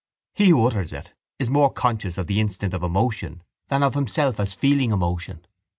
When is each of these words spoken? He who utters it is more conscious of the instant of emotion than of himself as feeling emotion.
He 0.33 0.49
who 0.49 0.65
utters 0.65 0.91
it 0.93 1.13
is 1.37 1.51
more 1.51 1.71
conscious 1.71 2.17
of 2.17 2.25
the 2.25 2.39
instant 2.41 2.73
of 2.73 2.81
emotion 2.81 3.43
than 3.67 3.83
of 3.83 3.93
himself 3.93 4.39
as 4.39 4.55
feeling 4.55 4.89
emotion. 4.89 5.45